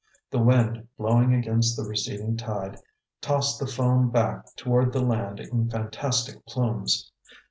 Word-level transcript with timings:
The 0.31 0.39
wind, 0.39 0.87
blowing 0.97 1.31
against 1.35 1.77
the 1.77 1.83
receding 1.83 2.35
tide, 2.35 2.79
tossed 3.21 3.59
the 3.59 3.67
foam 3.67 4.09
back 4.09 4.47
toward 4.55 4.93
the 4.93 5.05
land 5.05 5.39
in 5.39 5.69
fantastic 5.69 6.43
plumes. 6.47 7.11